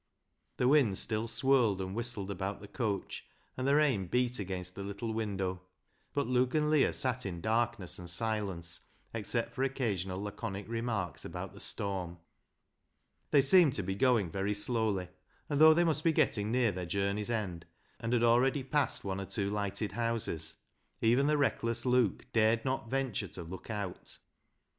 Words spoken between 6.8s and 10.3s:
sat in darkness and silence except for occasional